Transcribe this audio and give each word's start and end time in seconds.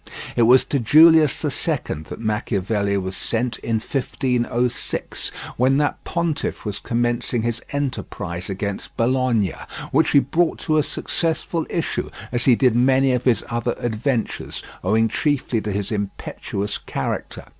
It 0.35 0.41
was 0.49 0.65
to 0.65 0.79
Julius 0.79 1.45
II 1.45 1.77
that 2.09 2.19
Machiavelli 2.19 2.97
was 2.97 3.15
sent 3.15 3.59
in 3.59 3.75
1506, 3.75 5.29
when 5.57 5.77
that 5.77 6.03
pontiff 6.03 6.65
was 6.65 6.79
commencing 6.79 7.43
his 7.43 7.61
enterprise 7.71 8.49
against 8.49 8.97
Bologna; 8.97 9.53
which 9.91 10.09
he 10.09 10.19
brought 10.19 10.57
to 10.61 10.77
a 10.79 10.81
successful 10.81 11.67
issue, 11.69 12.09
as 12.31 12.45
he 12.45 12.55
did 12.55 12.75
many 12.75 13.11
of 13.11 13.25
his 13.25 13.45
other 13.47 13.75
adventures, 13.77 14.63
owing 14.83 15.07
chiefly 15.07 15.61
to 15.61 15.71
his 15.71 15.91
impetuous 15.91 16.79
character. 16.79 17.45